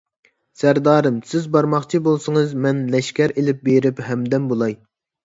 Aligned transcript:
سەردارىم، 0.59 1.19
سىز 1.33 1.43
بارماقچى 1.55 2.01
بولسىڭىز، 2.07 2.55
مەن 2.63 2.79
لەشكەر 2.97 3.35
ئېلىپ 3.43 3.61
بېرىپ 3.69 4.03
ھەمدەم 4.09 4.49
بولاي. 4.55 4.75